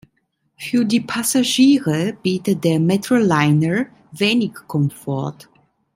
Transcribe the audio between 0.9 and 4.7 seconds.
Passagiere bietet der Metroliner wenig